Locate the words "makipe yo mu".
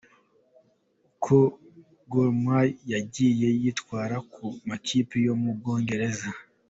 4.67-5.51